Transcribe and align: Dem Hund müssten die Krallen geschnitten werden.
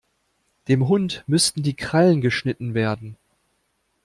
Dem 0.67 0.87
Hund 0.87 1.23
müssten 1.27 1.61
die 1.61 1.75
Krallen 1.75 2.21
geschnitten 2.21 2.73
werden. 2.73 3.17